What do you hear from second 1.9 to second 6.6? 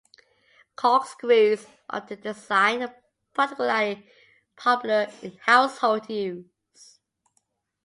this design are particularly popular in household use.